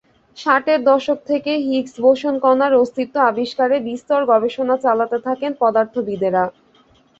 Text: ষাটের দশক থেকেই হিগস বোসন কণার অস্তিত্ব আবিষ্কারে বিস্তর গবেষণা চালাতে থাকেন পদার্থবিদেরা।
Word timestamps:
ষাটের 0.37 0.79
দশক 0.85 1.19
থেকেই 1.29 1.61
হিগস 1.67 1.93
বোসন 2.03 2.35
কণার 2.43 2.73
অস্তিত্ব 2.75 3.15
আবিষ্কারে 3.29 3.77
বিস্তর 3.87 4.21
গবেষণা 4.31 4.75
চালাতে 4.77 5.17
থাকেন 5.27 5.51
পদার্থবিদেরা। 5.61 6.43